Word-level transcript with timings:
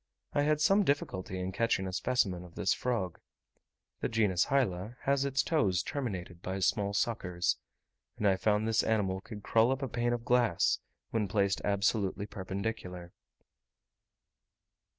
I 0.33 0.41
had 0.41 0.59
some 0.59 0.83
difficulty 0.83 1.39
in 1.39 1.51
catching 1.51 1.85
a 1.85 1.93
specimen 1.93 2.43
of 2.43 2.55
this 2.55 2.73
frog. 2.73 3.19
The 3.99 4.09
genus 4.09 4.45
Hyla 4.45 4.97
has 5.01 5.25
its 5.25 5.43
toes 5.43 5.83
terminated 5.83 6.41
by 6.41 6.57
small 6.57 6.95
suckers; 6.95 7.57
and 8.17 8.27
I 8.27 8.35
found 8.35 8.67
this 8.67 8.81
animal 8.81 9.21
could 9.21 9.43
crawl 9.43 9.71
up 9.71 9.83
a 9.83 9.87
pane 9.87 10.11
of 10.13 10.25
glass, 10.25 10.79
when 11.11 11.27
placed 11.27 11.61
absolutely 11.63 12.25
perpendicular. 12.25 13.13